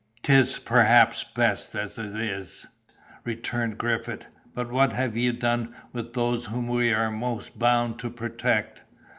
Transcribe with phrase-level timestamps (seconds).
[0.23, 2.65] "'Tis perhaps best as it is,"
[3.23, 8.09] returned Griffith; "but what have you done with those whom we are most bound to
[8.09, 8.81] protect?"